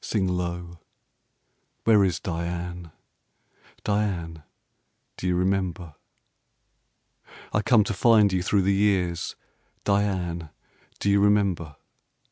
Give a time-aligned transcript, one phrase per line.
[0.00, 0.78] Sing low,
[1.82, 2.92] where is Diane?
[3.82, 4.44] Diane
[5.16, 5.96] do you remember?
[7.52, 9.34] I come to find you through the years
[9.84, 10.50] Diane!
[11.00, 11.74] do you remember?